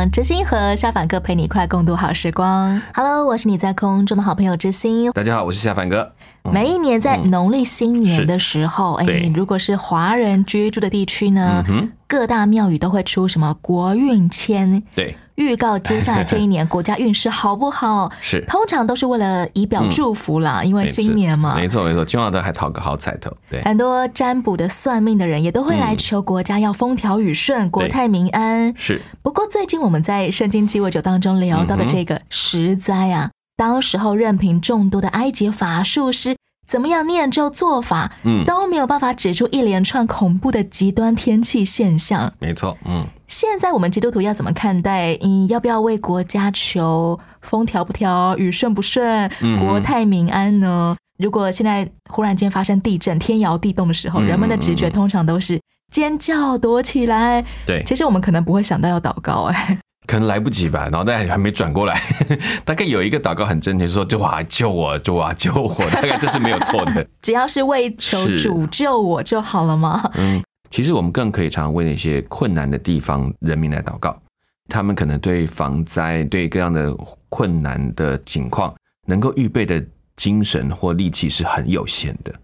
[0.00, 2.80] 让知心和下凡哥陪你一块共度好时光。
[2.94, 5.12] Hello，我是你在空中的好朋友知心。
[5.12, 6.10] 大家好，我是夏凡哥。
[6.52, 9.32] 每一年在农历新年的时候，哎、对。
[9.34, 18.10] 如果是华人居住的地区呢，嗯各大庙宇都会出什么国运签，对，预告接下来这一年国家运势好不好。
[18.20, 18.44] 是。
[18.48, 21.54] 通常都是为了以表祝福啦，因为新年嘛。
[21.54, 23.30] 没错没错，今晚都还讨个好彩头。
[23.48, 28.74] 对，很多占卜的算命的人也都会来求国家要风调雨顺、国泰民安。
[28.76, 29.00] 是。
[29.22, 36.34] 不过最近我们在圣经鸡尾酒当中聊到的这个十灾啊，当时候任凭众多的埃及法术师
[36.70, 42.32] 怎么样念咒做法，嗯都没有办法指出一连串恐怖的极端天气现象。
[42.38, 45.18] 没错，嗯，现在我们基督徒要怎么看待？
[45.20, 50.96] 嗯，要不要为国家求风调不调、雨顺不顺、嗯国泰民安呢？
[51.18, 55.60] 如果现在忽然间发生地震、天摇地动的时候，嗯人们的直觉通常都是
[55.92, 57.44] 尖叫、躲起来。
[57.66, 59.76] 对，其实我们可能不会想到要祷告、哎，
[60.10, 62.02] 可能来不及吧，脑袋还没转过来。
[62.66, 67.06] 大概有一个祷告很真切，说：“主啊，救我，主啊，救我。”大概这是没有错的。
[67.22, 70.02] 只要是为求主救我就好了吗？
[70.18, 74.20] 嗯，其实我们更可以常为那些困难的地方人民来祷告，
[74.68, 76.92] 他们可能对防灾、对各样的
[77.28, 78.74] 困难的情况，
[79.06, 79.80] 能够预备的
[80.16, 82.34] 精神或力气是很有限的。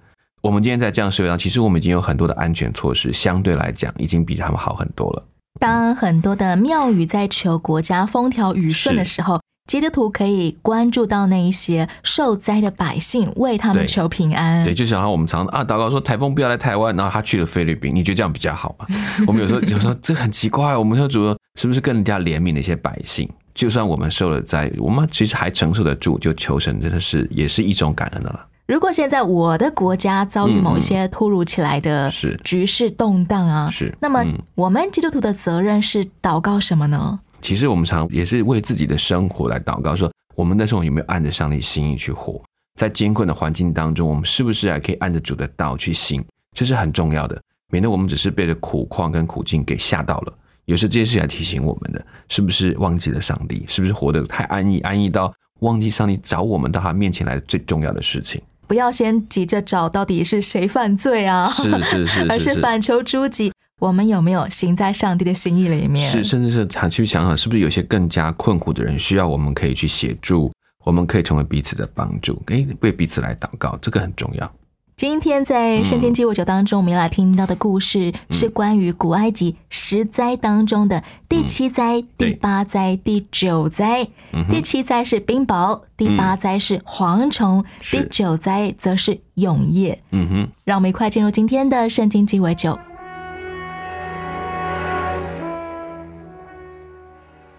[0.41, 5.23] 我们今天在这样社会上，其实我们已经有很多的安全措施，相对来讲已经比他们好很多了。
[5.59, 14.65] 当很多的庙宇在求国家风调雨顺的时候，基督徒可以关注到那一些受灾的百姓，为他们求平安。
[14.65, 18.87] 对，就想要我们常啊祷告说台风不要来台湾，然后他去了菲律宾，你觉得这样比较好吗？
[19.27, 23.29] 我们有时候有时候这很奇怪，我们说主是不是更加怜悯那些百姓？
[23.55, 28.47] 就算我们受了灾，我们其实还承受得住，就求神真的是也是一种感恩的了。
[28.67, 37.21] 如果现在我的国家遭遇某一些突如其来的是局势动荡啊，是那么嗯我们基督徒的责任是祷告什么呢？
[37.41, 42.43] 其实我们常也是为自己的生活来祷告，说我们那时候有没有按着上帝心意去活？
[42.75, 46.25] 在艰困的环境当中，我们是不是还可以按着主的道去行？
[46.53, 47.41] 这是很重要的，
[47.71, 50.33] 免得我们只是被这苦况跟苦境给吓到了。
[50.65, 53.65] 有时这些事情来提醒我们的，是不是忘记了上帝？
[53.69, 58.43] 是不是活得太安逸，安逸到忘记上帝找我们到他面前来最重要的事情？
[58.67, 63.53] 不要先急着找到底是谁犯罪啊，是是是 而是反求诸己。
[63.79, 66.11] 我们有没有行在上帝的心意里面？
[66.11, 70.51] 是，甚至是他去想想，是不是有些更加困苦的人需要我们可以去协助，
[70.83, 74.51] 我们可以成为彼此的帮助，诶，为彼此来祷告，这个很重要。
[74.97, 84.09] 今天在圣经鸡尾酒当中，我们要来听到的故事是关于古埃及十灾当中的第七灾、对第八灾、第九灾。
[84.51, 90.03] 第七灾是冰雹，第八灾是蝗虫，是第九灾则是永夜。
[90.13, 92.79] 嗯哼，让我们一块进入今天的圣经鸡尾酒。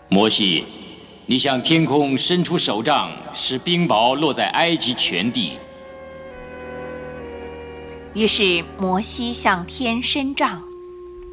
[0.10, 0.66] 摩西，
[1.28, 5.60] 你向天空伸出手杖，使冰雹落在埃及全地。
[8.14, 10.62] 于是摩西向天伸杖，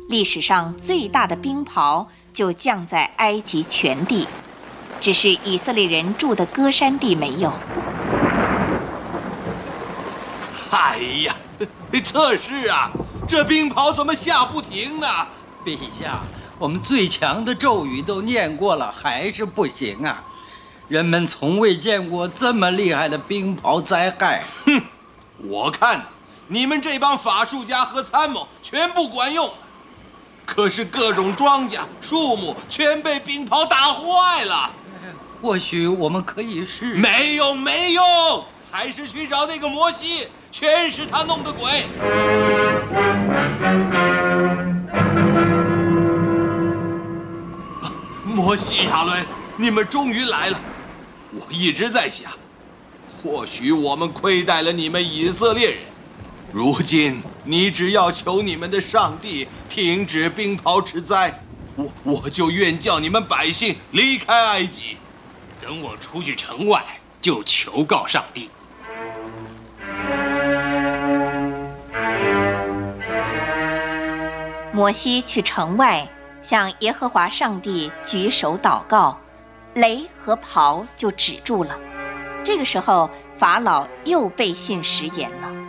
[0.08, 4.28] 历史上最大的冰雹就降在埃及全地，
[5.00, 7.52] 只是以色列人住的歌山地没有。
[10.70, 11.34] 哎呀，
[12.04, 12.90] 测试啊，
[13.26, 15.06] 这冰雹怎么下不停呢？
[15.64, 16.20] 陛下，
[16.58, 20.22] 我们最强的咒语都念过了，还是不行啊！
[20.88, 24.44] 人们从未见过这么厉害的冰雹灾害。
[24.66, 24.82] 哼
[25.38, 26.04] 我看
[26.46, 29.50] 你们这帮法术家和参谋全不管用，
[30.44, 34.70] 可是各种庄稼、树木全被冰雹打坏了。
[35.40, 36.94] 或许我们可以试。
[36.94, 41.86] 没用，没用，还是去找那个摩西，全是他弄的鬼。
[48.22, 49.24] 摩西、亚伦，
[49.56, 50.60] 你们终于来了。
[51.32, 52.30] 我一直在想，
[53.22, 55.78] 或许我们亏待了你们以色列人。
[56.54, 61.34] 如今你只要求你们的上帝停止冰雹之灾，
[61.74, 64.96] 我我就愿叫你们百姓离开埃及。
[65.60, 66.80] 等我出去城外，
[67.20, 68.48] 就求告上帝。
[74.72, 76.08] 摩西去城外
[76.40, 79.18] 向耶和华上帝举手祷告，
[79.74, 81.76] 雷和雹就止住了。
[82.44, 85.63] 这个时候，法老又背信食言了。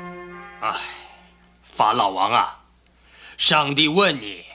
[0.67, 0.79] 唉，
[1.61, 2.63] 法老王啊，
[3.37, 4.45] 上帝问你，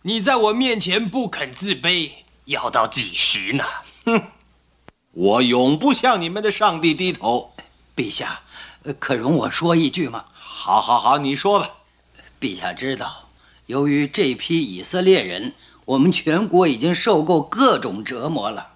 [0.00, 2.12] 你在我面前不肯自卑，
[2.46, 3.64] 要到几时呢？
[4.06, 4.22] 哼，
[5.12, 7.52] 我永不向你们的上帝低头。
[7.94, 8.40] 陛下，
[8.98, 10.24] 可容我说一句吗？
[10.32, 11.68] 好，好，好，你说吧。
[12.40, 13.28] 陛下知道，
[13.66, 15.52] 由于这批以色列人，
[15.84, 18.68] 我们全国已经受够各种折磨了。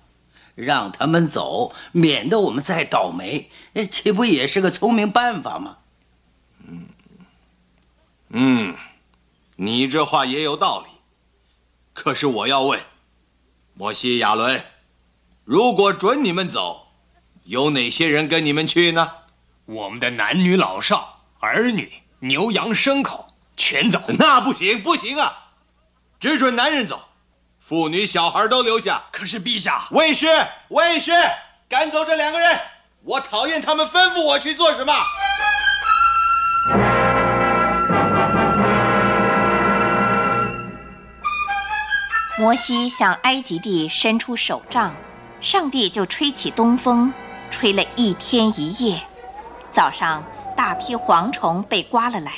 [0.55, 3.49] 让他们走，免得我们再倒霉，
[3.91, 5.79] 岂不也是个聪明办法吗？
[8.37, 8.77] 嗯，嗯，
[9.57, 10.91] 你这话也有道理。
[11.93, 12.81] 可是我要问，
[13.75, 14.65] 摩西、亚伦，
[15.45, 16.89] 如果准你们走，
[17.45, 19.09] 有哪些人跟你们去呢？
[19.67, 24.03] 我们的男女老少、儿女、牛羊牲口全走。
[24.19, 25.53] 那不行，不行啊！
[26.19, 27.09] 只准男人走。
[27.61, 29.05] 妇女小孩都留下。
[29.13, 30.27] 可是陛下，卫士，
[30.71, 31.13] 卫士，
[31.69, 32.61] 赶走这两个人！
[33.05, 34.93] 我讨厌他们吩咐我去做什么。
[42.37, 44.93] 摩西向埃及地伸出手杖，
[45.41, 47.15] 上帝就吹起东风，
[47.49, 49.01] 吹了一天一夜。
[49.71, 50.25] 早上，
[50.57, 52.33] 大批蝗虫被刮了来。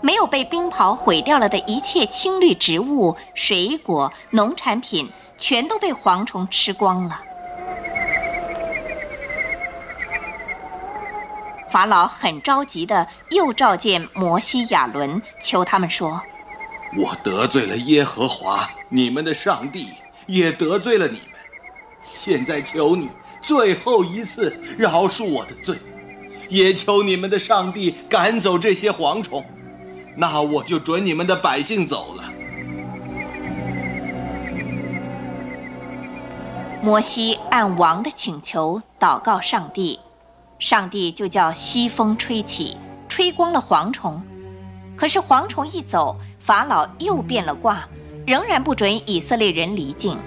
[0.00, 7.20] 没有被冰雹毁掉了的一切青绿植物、水果、农产品，全都被蝗虫吃光了。
[11.70, 16.22] 法老很着急的又召见摩西、亚伦，求他们说
[16.96, 19.90] ：“我得罪了耶和华，你们的上帝，
[20.26, 21.28] 也得罪了你们。
[22.02, 23.10] 现在求你
[23.40, 25.76] 最后一次饶恕我的罪，
[26.48, 29.44] 也求你们的上帝赶走这些蝗虫。”
[30.16, 32.24] 那我就准你们的百姓走了。
[36.82, 40.00] 摩西按王的请求祷告上帝，
[40.58, 42.76] 上帝就叫西风吹起，
[43.08, 44.20] 吹光了蝗虫。
[44.96, 47.88] 可是蝗虫一走，法老又变了卦，
[48.26, 50.18] 仍然不准以色列人离境。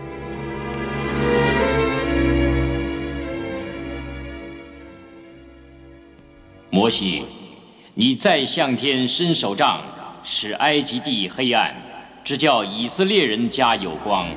[6.70, 7.26] 摩西。
[7.96, 9.80] 你再向天伸手杖，
[10.24, 11.76] 使埃及地黑暗，
[12.24, 14.28] 只叫以色列人家有光。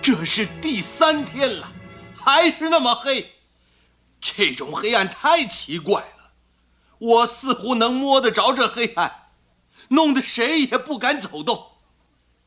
[0.00, 1.70] 这是第三天了，
[2.24, 3.32] 还是那么黑，
[4.20, 6.30] 这种黑暗太奇怪了。
[6.98, 9.24] 我似乎能摸得着这黑暗，
[9.88, 11.66] 弄得谁也不敢走动。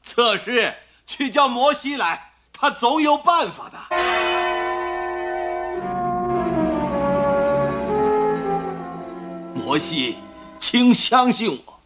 [0.02, 0.76] 测试，
[1.06, 2.32] 去叫摩西来。
[2.54, 3.78] 他总有办法的。
[9.56, 10.16] 摩西，
[10.58, 11.82] 请相信我，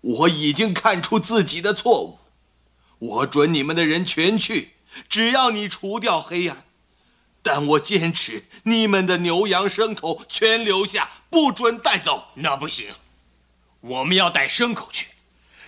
[0.00, 2.18] 我已经看出自己的错误。
[2.98, 6.64] 我准你们的人全去，只要你除掉黑暗。
[7.46, 12.24] 但我坚持你们的牛羊牲口全留下，不准带走。
[12.34, 12.92] 那不行，
[13.80, 15.06] 我们要带牲口去，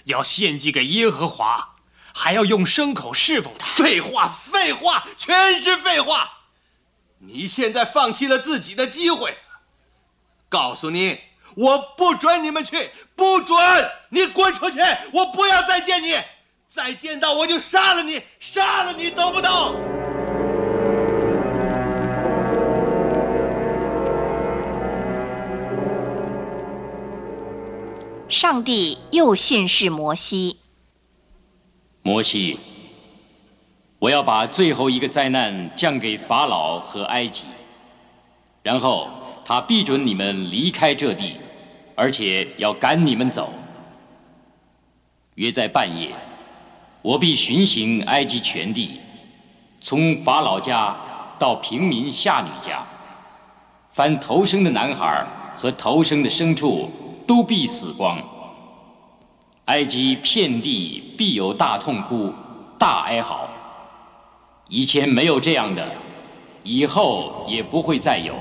[0.06, 1.76] 要献祭给耶和华。
[2.12, 3.64] 还要用牲口侍奉他？
[3.76, 6.28] 废话，废话，全是废话！
[7.18, 9.38] 你现在放弃了自己的机会。
[10.48, 11.20] 告诉你，
[11.54, 13.56] 我不准你们去，不准！
[14.08, 14.80] 你滚出去！
[15.12, 16.20] 我不要再见你，
[16.68, 20.07] 再见到我就杀了你，杀了你，懂不懂？
[28.28, 30.58] 上帝又训示摩西。
[32.02, 32.60] 摩西，
[33.98, 37.46] 我要把最后一个灾难降给法老和埃及，
[38.62, 39.08] 然后
[39.46, 41.36] 他必准你们离开这地，
[41.94, 43.50] 而且要赶你们走。
[45.36, 46.14] 约在半夜，
[47.00, 49.00] 我必巡行埃及全地，
[49.80, 50.94] 从法老家
[51.38, 52.86] 到平民下女家，
[53.94, 56.90] 凡头生的男孩和头生的牲畜
[57.28, 58.18] 都必死光。
[59.66, 62.32] 埃及遍地必有大痛哭、
[62.78, 63.46] 大哀嚎。
[64.68, 65.86] 以前没有这样的，
[66.62, 68.34] 以后也不会再有。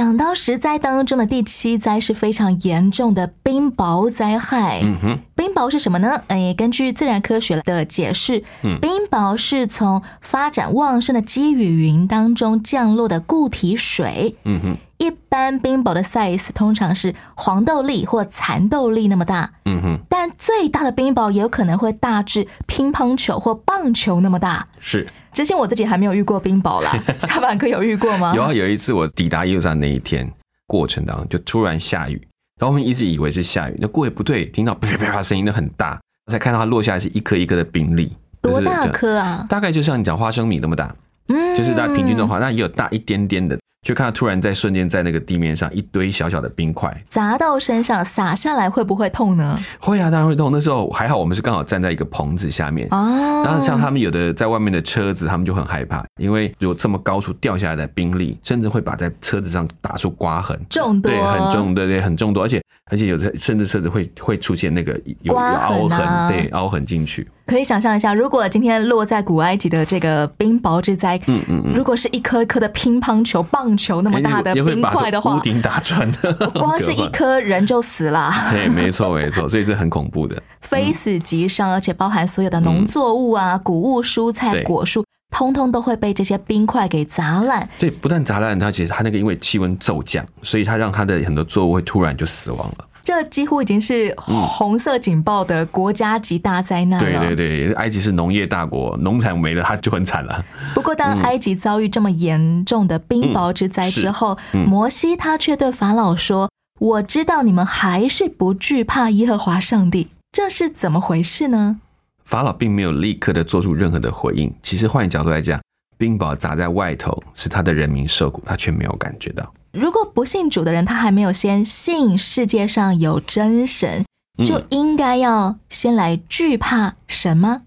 [0.00, 4.80] 讲到十灾当中的第七灾是非常严重的冰雹灾害。
[4.82, 6.22] 嗯哼，冰雹是什么呢？
[6.28, 8.42] 哎，根据自然科学的解释，
[8.80, 14.36] 冰雹是从发展旺盛的积雨云当中降落的固体水。
[14.44, 24.66] 嗯哼，一般冰雹的 size 通常是黄豆粒或蚕豆粒那么大，嗯哼，但最大的冰雹也有可能会大至乒乓球或棒球那么大。
[24.78, 28.34] 是之前我自己还没有遇过冰雹啦， 下半哥有遇过吗？
[28.34, 30.30] 有啊，有一次我抵达耶路撒那一天
[30.66, 32.14] 过程当中，就突然下雨，
[32.60, 39.46] 然后我们一直以为是下雨，那过也不对，听到啪啪啪声音都很大，才看到它落下来是一颗一颗的冰粒，多大就是这颗啊？
[39.48, 40.94] 大概就像你讲花生米那么大，
[41.28, 49.58] 嗯就是大概平均的话，那也有大一点点的，就看到突然在瞬间在那个地面上一堆小小的冰块，砸到身上洒下来会不会痛呢？
[49.78, 50.50] 会啊，当然会痛。
[50.52, 52.86] 那时候还好，我们是刚好站在一个棚子下面。
[52.90, 67.26] 哦，然后像他们有的在外面的车子，他们就很害怕，因为有这么高处掉下来的冰粒，甚至会把在车子上打出刮痕，重多对，很重，对对，很重多，而且而且有的甚至车子会会出现那个有凹痕，啊对，凹痕进去。
[67.50, 78.32] 可以想象一下，如果今天落在古埃及的这个冰雹之灾，嗯嗯嗯如果是一颗一颗的乒乓球、棒球那么大的冰块的话，屋顶打穿的， 光是一颗人就死了。
[78.52, 80.40] 对，没错没错，所以这很恐怖的。
[80.60, 85.04] 非死即伤，而且包含所有的农作物啊、谷物、蔬菜、果树，
[85.36, 87.68] 通通都会被这些冰块给砸烂。
[87.80, 92.86] 对，不但砸烂它，其实它那个因为气温骤降，所以它让它的很多作物会突然就死亡了。
[93.02, 97.20] 这几乎已经是红色警报的国家级大灾难了。
[97.20, 100.44] 对对对，埃及是农业大国，农产没了，它就很惨了。
[100.74, 111.80] 不过，当埃及遭遇这么严重的冰雹之灾之后，嗯嗯摩西他却对法老说：“我知道你们还是不惧怕耶和华上帝，这是怎么回事呢
[112.24, 114.52] 法老并没有立刻的做出任何的回应。
[114.62, 115.60] 其实换一角度来讲，
[115.98, 124.04] 冰雹砸在外头，是他的人民受苦，他却没有感觉到。？”如果不信主的人，他还没有先信世界上有真神，
[124.38, 127.62] 嗯就应该要先来惧怕神吗？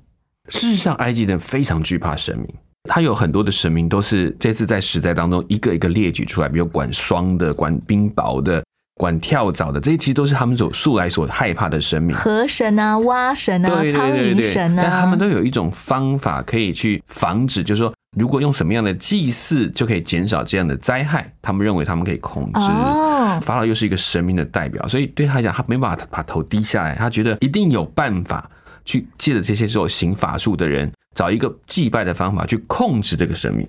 [0.50, 2.48] 事实上，埃及人非常惧怕神明，
[2.90, 8.62] 他有很多的神明都是这次在时代当中一个一个列举出来，比如管霜的、管冰雹的、
[9.04, 12.16] 管跳蚤的，这些其实都是他们所素来所害怕的神明。
[12.16, 22.62] 河神啊、蛙神啊、对苍对对对，蝇神啊但他啊们，都有一种方法可以去防止，就是说，如果用什么样的祭祀就可以减少这样的灾害，他们认为他们可以控制。
[22.62, 28.50] 哦，法老又是一个神明的代表，所以对他来讲，他没办法把头低下来，他觉得一定有办法
[28.86, 33.68] 去借着这些时候行法术的人，找一个祭拜的方法去控制这个神明，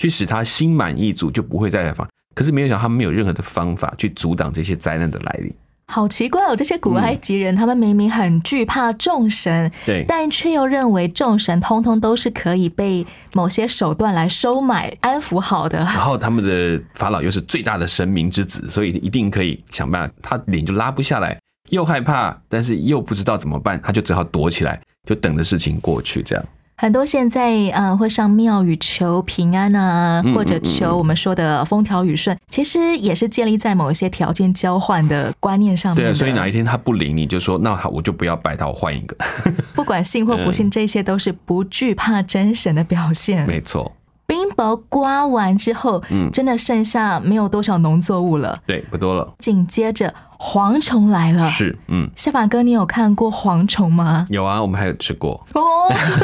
[0.00, 2.08] 去使他心满意足，就不会再来访。
[2.34, 5.52] 可是没有想到，他们没有任何的方法去阻挡这些灾难的来临。
[5.86, 6.56] 好奇怪哦！
[6.56, 15.78] 这些古埃及人，他们明明很惧怕众神，对但却又认为众神通通都是可以被某些手段来收买、安抚好的。
[15.80, 20.14] 然后他们的法老又是最大的神明之子，所以一定可以想办法。
[20.22, 21.38] 他脸就拉不下来，
[21.68, 26.22] 又害怕，但是又不知道怎么办，他就只好躲起来，就等着事情过去。
[26.22, 26.44] 这样，
[26.76, 36.04] 很多现在呃会上庙宇求平安啊，嗯或者求我们说的风调雨顺，其实也是建立在某一些条件交换的观念上面。
[36.04, 39.16] 对啊，所以哪一天他不理，你就说那好，我就不要拜他，我换一个。
[39.74, 43.46] 不管信或不信，这些都是不惧怕真神的表现。
[43.46, 43.92] 没错，
[44.26, 48.60] 冰雹刮完之后，嗯真的剩下没有多少农作物了。
[48.66, 49.32] 对，不多了。
[49.38, 50.12] 紧接着
[50.44, 51.48] 蝗虫来了。
[51.48, 54.26] 是，嗯，夏法哥，你有看过蝗虫吗？
[54.28, 55.62] 有啊，我们还有吃过，哦，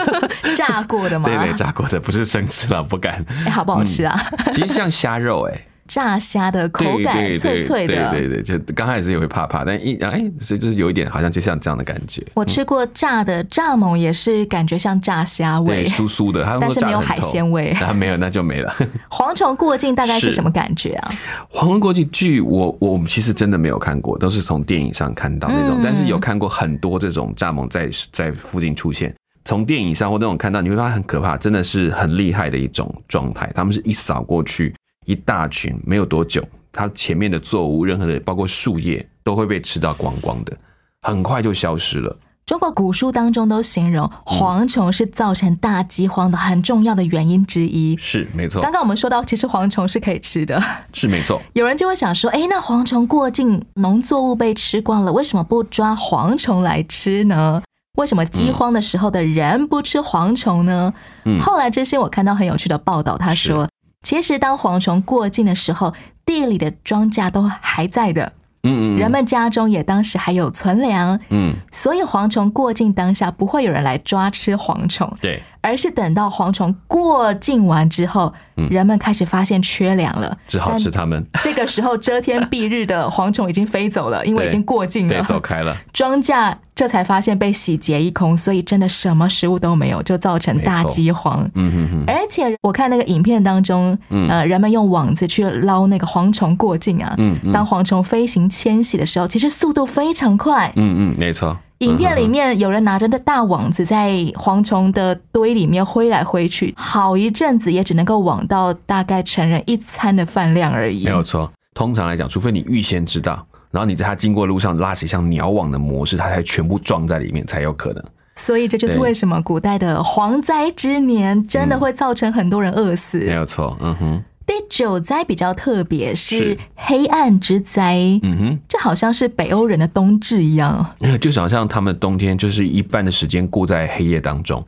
[0.55, 1.25] 炸过的吗？
[1.31, 3.25] 对对，炸过的，不是生吃了，不敢。
[3.47, 4.21] 哎，好不好吃啊？
[4.53, 8.11] 其实像虾肉、哎，炸虾的口感对对对脆脆的。
[8.12, 12.25] 对对对，就刚开始也会怕怕，但一哎，所以就是有一点好像就像这样的感觉。
[12.35, 15.90] 我吃过炸的蚱蜢，也是感觉像炸虾味对，。
[15.90, 18.73] 酥酥的，它但是没有海鲜味啊，没有那就没了。
[19.11, 21.11] 蝗虫过境大概是是什么感觉啊？
[21.52, 29.12] 蝗虫过境剧，我我们其实真的没有看过，都是从电影上看到那种，嗯但是有看过很多这种蚱蜢在在附近出现。
[29.47, 33.50] 从电影上或那种看到，你会发现很可怕，真的是很厉害的一种状态。
[33.54, 34.73] 他们是一扫过去，
[35.11, 36.40] 一大群，没有多久，
[36.73, 40.57] 它前面的作物，任何的包括树叶，都会被吃到光光的，
[41.02, 42.17] 很快就消失了。
[42.47, 47.97] 中国古书当中都形容嗯蝗虫是造成大饥荒的很重要的原因之一。
[47.97, 50.61] 是没错刚，刚我们说到，其实蝗虫是可以吃的。
[50.93, 51.40] 是没错。
[51.52, 57.62] 有人就会想说，哎，那蝗虫过境，农作物被吃光了，为什么不抓蝗虫来吃呢？
[57.99, 60.93] 为什么饥荒的时候的人不吃蝗虫呢？
[61.25, 63.69] 嗯后来这些我看到很有趣的报道，他说，
[64.02, 65.92] 其实当蝗虫过境的时候，
[66.25, 78.33] 地里的庄稼都还在的，嗯嗯，人们家中也当时还有存粮，嗯，所以蝗虫过境当下不会有人来抓吃蝗虫，对，而是等到蝗虫过境完之后，
[78.71, 85.76] 人们开始发现缺粮了，嗯只好吃它们， 这个时候遮天蔽日的蝗虫已经飞走了， 因为已经过境，了，走开了。
[85.93, 91.47] 庄稼这才发现被洗劫一空，所以真的什么食物都没有，就造成大饥荒。
[91.55, 100.73] 嗯哼哼，而且我看那个影片当中，呃，人们用网子去捞那个蝗虫过境啊，嗯嗯当蝗虫飞行迁徙的时候，其实速度非常快。
[100.76, 101.55] 嗯嗯，没错。
[101.80, 111.04] 影片里面有人拿着那大网子在蝗虫的堆里面挥来挥去，好一阵子也只能够网到大概成人一餐的饭量而已。
[111.04, 111.50] 没有错。
[111.72, 118.04] 通常来讲，除非你预先知道，然后你在它经过路上拉起像鸟网的模式，它才全部装在里面才有可能。
[118.37, 123.18] 所以这就是对为什么古代的蝗灾之年真的会造成很多人饿死。
[123.20, 123.76] 没有错。
[123.80, 127.97] 嗯哼，第九灾比较特别，是是黑暗之灾。
[128.25, 128.59] 嗯哼。
[128.69, 130.85] 这好像是北欧人的冬至一样。
[130.99, 134.61] 呃就是好像他们冬天就是一半的时间过在黑夜当中。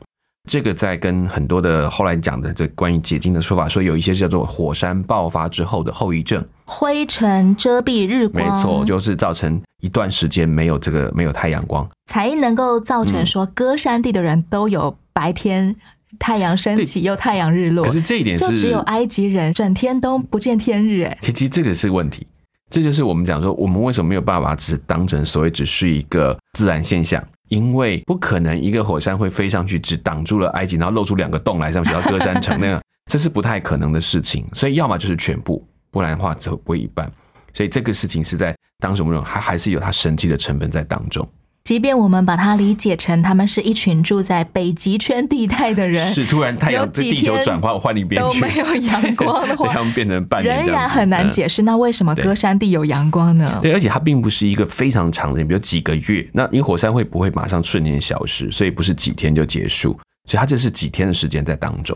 [0.49, 6.41] 这个在跟很多的后来讲的这关于解禁的说法，说有一些叫做火山爆发之后的后遗症。
[6.63, 11.85] 灰尘遮蔽日光没光，错，就是造成一段时间没有这个没有太阳光。
[12.09, 15.75] 才能够造成说歌山地的人都有白天
[16.19, 17.83] 太阳升起又太阳日落。
[17.83, 22.25] 可是这一点就是只有埃及人整天都不见天日，哎，其实这个是问题，
[22.69, 27.23] 这就是我们讲说，我们为什么没有办法只当成所谓只是一个自然现象？
[27.49, 34.43] 因为不可能一个火山会飞上去，只挡住了埃及，然后露出两个洞来上去，到歌山城那样， 这是不太可能的事情。
[34.53, 37.11] 所以要么就是全部，不然的话只会一半。
[37.53, 41.27] 所以这个事情是在当时我们还还是有它神奇的成分在当中。
[41.63, 51.61] 即便我们把它理解成他们是一群住在北极圈地带的人，是突然太阳在地球天转换换一边去，都没有阳光的话他们变成半年仍然很难嗯解释。
[51.61, 53.59] 那为什么对歌山地有阳光呢？
[53.61, 56.29] 对，而且它并不是一个非常长的，比如几个月。
[56.33, 61.95] 那因为火山会不会马上瞬间消失，所以不是几天就结束，所以它这是几天的时间在当中。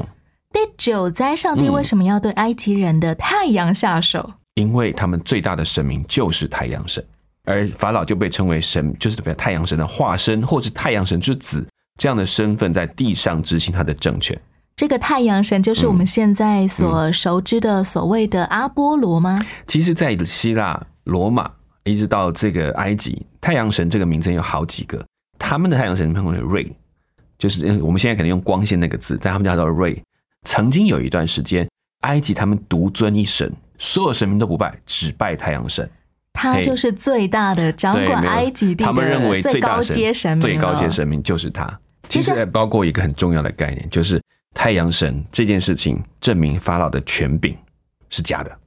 [0.54, 4.32] 第九灾，上帝嗯为什么要对埃及人的太阳下手？
[4.56, 7.06] 因为他们最大的神明就是太阳神，
[7.48, 11.66] 而法老就被称为神，就是代表太阳神的化身，或是太阳神之子
[11.98, 14.38] 这样的身份，在地上执行他的政权。
[14.76, 19.44] 这个太阳神就是我们现在嗯所熟知的所谓的阿波罗吗？
[19.66, 21.50] 其实，在希腊、罗马
[21.86, 25.04] 一直到这个埃及，太阳神这个名称有好几个，
[25.40, 26.70] 他们的太阳神称为瑞，
[27.40, 30.00] 就是嗯我们现在可能用光线那个字，但他们叫做瑞。
[30.44, 31.68] 曾经有一段时间，
[32.02, 35.90] 埃及他们独尊一神，所有神明都不拜，只拜太阳神。
[36.38, 36.50] 嘿。
[36.50, 41.68] 他就是最大的掌管埃及地他们认为的最高阶神明最高阶神明就是他。
[42.08, 44.22] 其实还包括一个很重要的概念，就是
[44.54, 47.58] 太阳神这件事情证明法老的权柄
[48.10, 48.58] 是假的，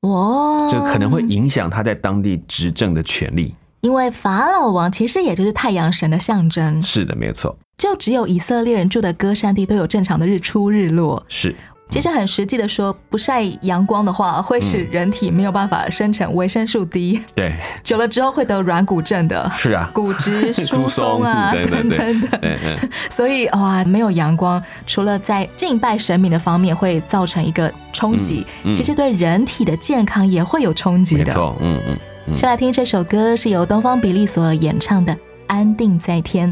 [0.00, 3.54] 哦，这可能会影响他在当地执政的权利。
[3.82, 11.24] 因为法老王其实也就是太阳神的象征，是的，没有错，就只有以色列人住的歌山地都有正常的日出日落。
[11.28, 11.54] 是
[11.88, 19.50] 其实很实际的说，不晒阳光的话，会使嗯人体没有办法生成维生素 D，对，久了之后会得软骨症的。
[19.54, 22.38] 是啊，骨质疏松啊， 等等的。
[22.42, 31.24] 嗯嗯，所以哇，没有阳光，除了在敬拜神明的方面会造成一个冲击，其实对人体的健康也会有冲击的。
[31.24, 31.96] 没错，嗯嗯
[32.28, 35.12] 嗯，先来听这首歌，是由东方比利所演唱的
[35.46, 36.50] 《安定在天》。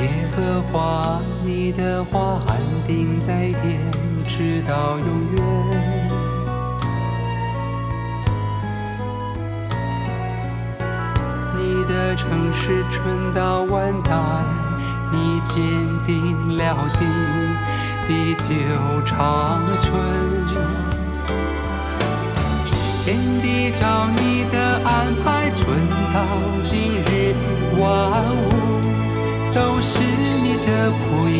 [0.00, 3.78] 耶和华，你的话安定在天，
[4.26, 5.42] 直到永远。
[11.58, 14.16] 你的城市春到万代，
[15.12, 15.62] 你坚
[16.06, 17.04] 定了地，
[18.08, 19.90] 地久长存。
[23.04, 25.78] 天地照你的安排，春
[26.14, 26.24] 到
[26.64, 27.34] 今日，
[27.78, 27.82] 万
[28.34, 28.69] 物
[29.52, 30.02] 都是
[30.42, 31.38] 你的仆役。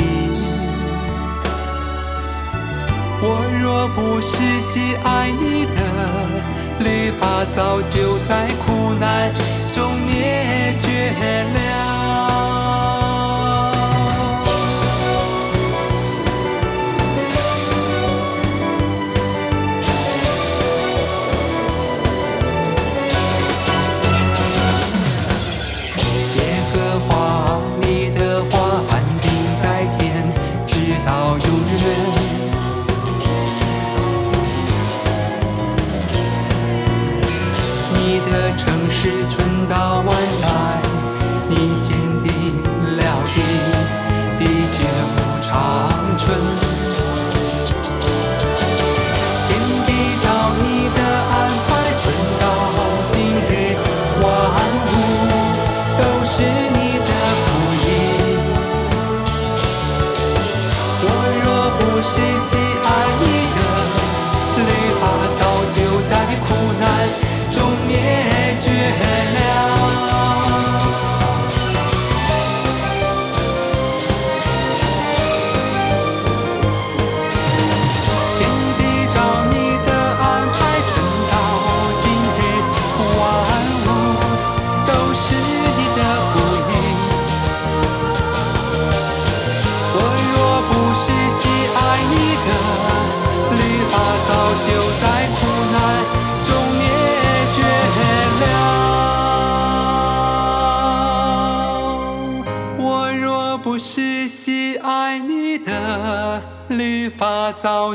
[3.23, 3.25] 我
[3.63, 5.79] 若不是喜爱你的
[6.81, 9.31] 律法，早就在苦难
[9.71, 9.93] 中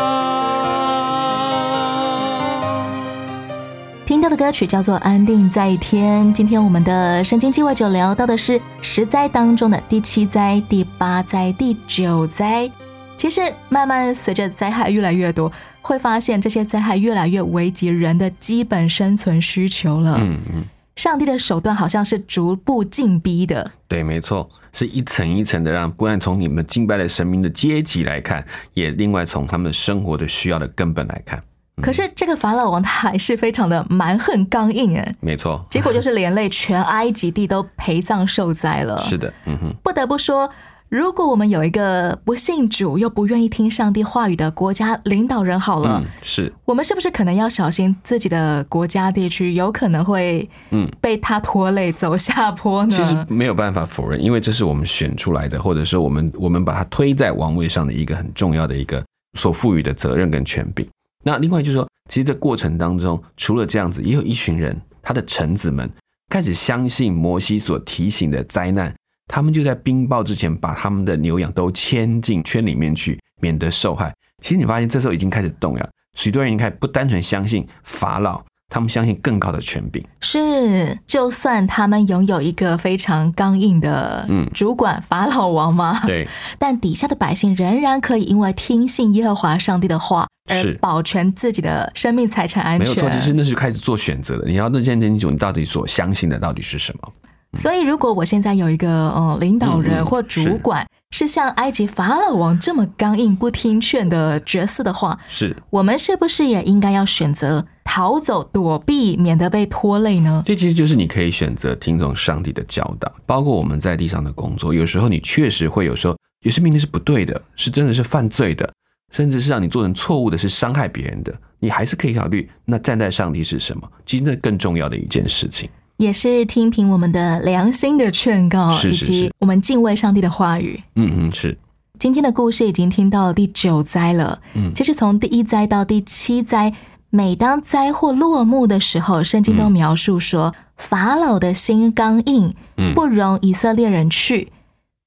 [4.07, 6.27] 听到的歌曲叫做《安定在天》。
[6.33, 12.68] 今天我们的圣经鸡尾酒聊到的是十灾当中的第七灾、第八灾、第九灾。
[13.16, 20.16] 其实慢慢随着灾害越来越多，会发现这些灾害越来越危及人的基本生存需求了。
[20.18, 20.64] 嗯嗯，
[21.01, 23.71] 上帝的手段好像是逐步进逼的。
[23.89, 31.43] 对，没错，是一层一层的让，不然从你们敬拜的神明的阶级来看，也另外从他们生活的需要的根本来看。
[31.81, 39.01] 可是这个法老王他还是非常的蛮横刚硬哎，没错，结果就是连累全埃及地都陪葬受灾了。
[39.09, 40.51] 是的，嗯哼，不得不说，
[40.90, 52.90] 如果我们有一个不信主又不愿意听上帝话语的国家领导人，好了，嗯，是我们是不是可能要小心自己的国家地区有可能会嗯被他拖累走下坡呢？
[52.90, 59.00] 其实没有办法否认，因为这是我们选出来的，或者是我们我们把他推在王位上的一个很重要的一个
[59.38, 60.85] 所赋予的责任跟权柄。
[61.24, 65.88] 那另外就是说，其实这过程当中，除了这样子，也有一群人，他的臣子们
[66.29, 68.92] 开始相信摩西所提醒的灾难，
[69.33, 74.12] 他们就在冰雹之前把他们的牛羊都牵进圈里面去，免得受害。
[74.43, 75.88] 其实你发现这时候已经开始动摇，
[76.19, 80.05] 许多人已经开始不单纯相信法老，他们相信更高的权柄。
[80.21, 86.27] 是，就算他们拥有一个非常刚硬的嗯主管法老王嘛，对，
[86.59, 92.81] 但底下的百姓仍然可以因为听信耶和华上帝的话而保全自己的生命财产安全。
[92.81, 94.49] 没有错，其实那是开始做选择的。
[94.49, 97.12] 你要认真清楚，你到底所相信的到底是什么。
[97.59, 110.43] 所以，如果我现在有一个呃领导人或主管是像埃及法老王这么刚硬不听劝的角色的话，是，我们是不是也应该要选择逃走、躲避，免得被拖累呢？
[110.47, 114.73] 这其实就是你可以选择听从上帝的教导，包括我们在地上的工作。
[114.73, 118.73] 有时候你确实会有时候有些命令是不对的，是真的是犯罪的，
[119.13, 123.91] 甚至是让你做成错误的，是伤害别人的，你还是可以考虑那站在上帝是什么。
[124.07, 125.69] 其实那更重要的一件事情。
[126.01, 130.83] 也是听凭我们的良心的劝告，是是以及我们敬畏上帝的话语。
[130.97, 131.59] 嗯嗯，是
[131.99, 134.41] 今天的故事已经听到第九灾了。
[134.55, 136.73] 嗯其实从第一灾到第七灾，
[137.11, 144.51] 每当灾祸落幕的时候，圣经都描述说、法老的心刚硬，嗯不容以色列人去。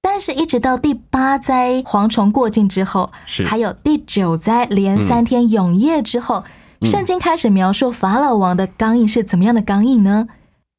[0.04, 6.44] 但是，一直到第八灾蝗虫过境之后，是还有第九灾连三天永夜之后，
[6.82, 10.28] 嗯圣经开始描述法老王的刚硬是怎么样的刚硬呢？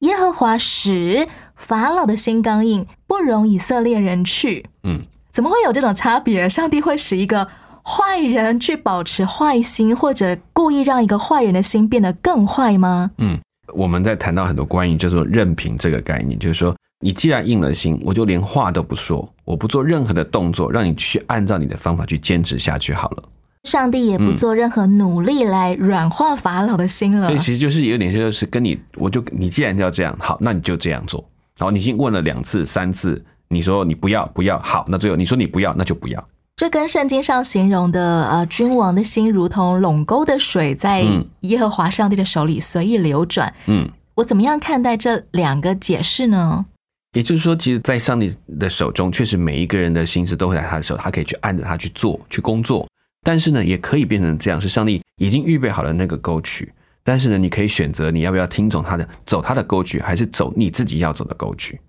[0.00, 1.26] 耶和华使
[1.56, 4.66] 法老的心刚硬，不容以色列人去。
[4.82, 5.02] 嗯，
[5.32, 6.48] 怎么会有这种差别？
[6.48, 7.48] 上帝会使一个
[7.82, 13.10] 坏人去保持坏心，或者故意让一个坏人的心变得更坏吗？
[13.18, 13.38] 嗯，
[13.72, 23.22] 我们在谈到很多关于叫做任凭这个概念，就是说，你既然硬了心，我就连话都不说，我不做任何的动作，让你去按照你的方法去坚持下去好了。
[23.64, 27.38] 上帝也不做任何努力来软化法老的心了所以。
[27.38, 31.22] 其实就是有点就是跟你，我就你既然要这样，好，那你就这样做。
[31.56, 36.28] 然后，你已经问了两次、三次，你说你不要不要，好，那最后你说你不要，那就不要。
[36.56, 43.52] 这跟圣经上形容的呃君王的心如同垄沟的水，在嗯耶和华上帝的手里随意流转。
[43.66, 46.66] 嗯，我怎么样看待这两个解释呢？
[47.16, 52.86] 也就是说，其实，在上帝的手中，确实每一个人的心思都会在他的手，他可以去按着他去做、去工作。
[53.24, 56.72] 但是呢，也可以变成这样，是上帝已经预备好了那个沟渠。
[57.02, 61.80] 但是呢，你可以选择你要不要听从他的，走他的沟渠，还是走你自己要走的沟渠。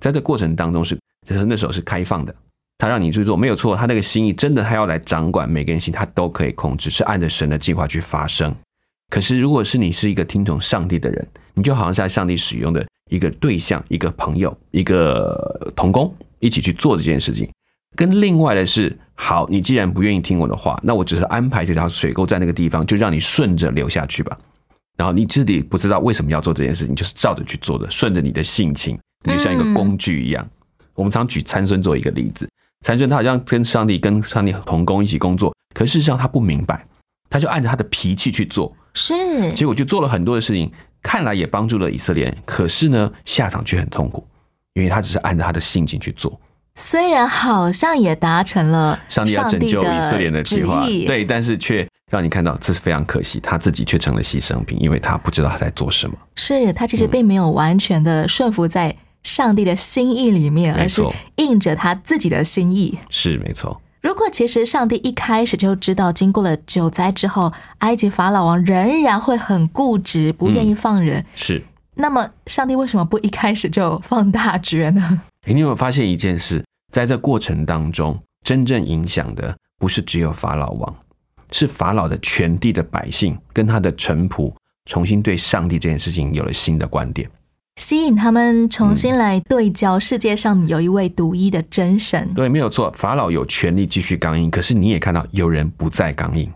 [0.00, 2.34] 在这过程当中是，就是那时候是开放的，
[2.78, 3.76] 他让你去做，没有错。
[3.76, 8.54] 他那个心意真的，他要来掌管每个人心，他都可以控制，是按着神的计划去发生。
[9.08, 17.48] 可是，如果是你是一个听从上帝的人，你就好像是在上帝使用的一个对象、一个朋友、一个同工，一起去做这件事情。
[17.94, 24.38] 跟另外的是，好，你既然不愿意听我的话，那我只是安排这条水沟在那个地方，就让你顺着流下去吧。
[24.96, 30.46] 然后你自己不知道为什么要做这件事情，就是照着去做的，顺着你的性情，你就像一个工具一样。
[30.94, 32.48] 我们常举参孙做一个例子，
[32.84, 36.86] 参孙他好像跟上帝跟上帝同工一起工作，可事实上他不明白，
[37.28, 39.14] 他就按着他的脾气去做，是
[39.54, 40.70] 结果就做了很多的事情，
[41.02, 44.26] 看来也帮助了以色列人，可是呢，下场却很痛苦，
[44.74, 46.38] 因为他只是按照他的性情去做。
[46.76, 56.14] 虽然好像也达成了上帝要拯救以色列的计划，对，但是却让你看到这是非常可惜，他自己却成了牺牲品，因为他不知道他在做什么。
[56.34, 61.02] 是他其实并没有完全的顺服在上帝的心意里面，而是
[61.36, 62.98] 应着他自己的心意。
[63.08, 71.64] 是没错，如果其实上帝一开始就知道，经过了九灾之后，埃及法老王仍然会很固执，不愿意放人，是。
[71.98, 75.22] 那么上帝为什么不一开始就放大决呢？
[75.46, 76.62] 诶你有没有发现一件事？
[76.92, 80.96] 在这过程当中，真正影响的不是只有法老王，
[81.52, 84.52] 是法老的全地的百姓跟他的臣仆，
[84.86, 87.30] 重新对上帝这件事情有了新的观点。
[87.76, 92.32] 吸引他们重新来对焦，世界上有一位独一的真神。
[92.34, 96.50] 对，没有错，法老有权利继续刚硬，可是你也看到有人不再刚硬，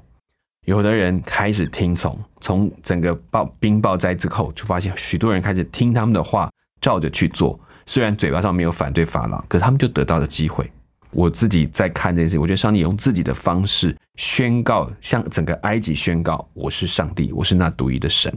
[0.65, 2.19] 有的人开始听从。
[2.41, 6.51] 从整个暴冰暴灾之后，就发现许多人开始听他们的话，
[6.81, 7.61] 照着去做。
[7.91, 10.71] 虽然嘴巴上没有反对法老，可他们就得到了机会。
[11.11, 18.33] 我自己在看这件事，我觉得上帝用自己的方式宣告，向整个埃及宣告：我是上帝，我是那独一的神。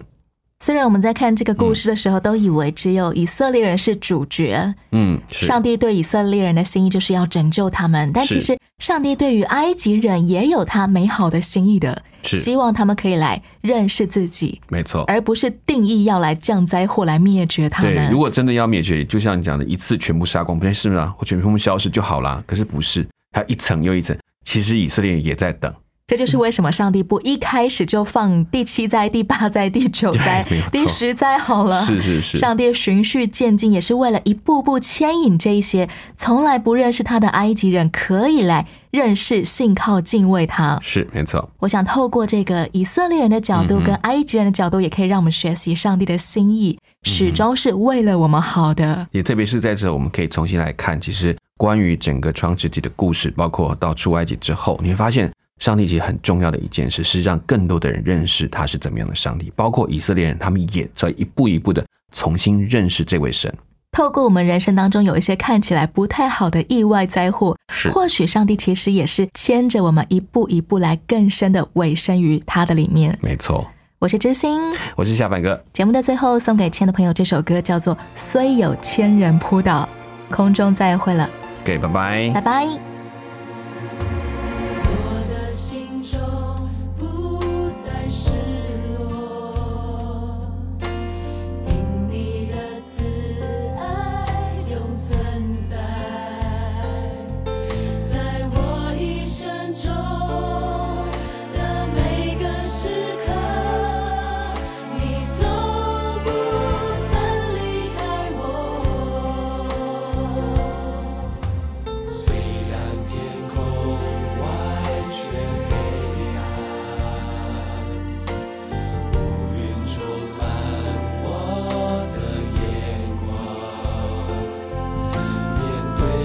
[0.64, 15.04] 虽然我们在看这个故事的时候，都以为只有以色列人是主角，嗯，上帝对以色列人的心意就是要拯救他们，但其实上帝对于埃及人也有他美好的心意的，是希望他们可以来认识自己，没错。
[15.04, 18.18] 而不是定义要来降灾祸来灭绝他对，们如。
[18.18, 21.14] 果真的要灭绝，就像你讲的，一次全部杀光，不是吗？
[21.20, 22.42] 我全部消失就好啦。
[22.48, 24.18] 可是不是，它一层又一层。
[24.46, 25.74] 其实以色列人也在等，
[26.06, 31.82] 这就是为什么上帝不一开始就放第七灾、第八灾、第九灾 第十灾好了。
[31.82, 35.88] 是是是上帝循序渐进，也是为了一步步牵引这一些
[36.18, 40.78] 从来不认识他的埃及人，可以来认识、信靠、敬畏他。
[40.82, 41.50] 是没错。
[41.60, 49.08] 我想透过这个以色列人的角度跟埃及人的角度，也可以让我们学习上帝的心意，始终是为了我们好的。
[49.12, 63.54] 也特别是在这，我们可以重新来看，其实关于整个创世纪的故事，包括到出埃及之后，你会发现，上帝其实很重要的一件事是让更多的人认识他是怎么样的上帝，包括以色列人，他们也在一步一步的重新认识这位神。
[63.92, 67.56] 透过我们人生当中有一些看起来不太好的意外灾祸，
[67.94, 73.16] 或许上帝其实也是牵着我们一步一步来更深的委身于他的里面。
[73.22, 73.66] 没错，
[74.00, 74.60] 我是知心，
[74.96, 79.88] 我是下半哥，节目的最后送给亲爱的朋友这首歌叫做《虽有千人扑倒》，
[80.36, 81.30] 空中再会了，
[81.64, 82.42] 给拜拜拜。
[82.42, 82.93] 拜。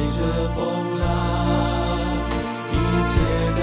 [0.09, 0.25] 着
[0.57, 1.05] 风浪，
[2.73, 2.75] 一
[3.09, 3.13] 切
[3.57, 3.61] 的